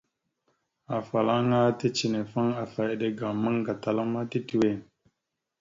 [0.97, 4.71] Afalaŋa ticənefaŋ afa eɗe ga ammaŋ gatala ma titəwe.